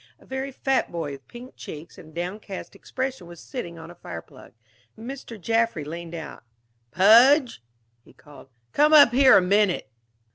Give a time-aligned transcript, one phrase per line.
[0.17, 3.93] A very fat boy with pink cheeks and a downcast expression was sitting on a
[3.93, 4.53] fire plug.
[4.97, 5.39] Mr.
[5.39, 6.41] Jaffry leaned out.
[6.89, 7.61] "Pudge,"
[8.03, 9.91] he called, "come up here a minute."